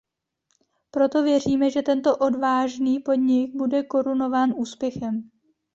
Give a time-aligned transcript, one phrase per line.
[0.91, 5.29] Proto věříme, že tento odvážný podnik bude korunován úspěchem.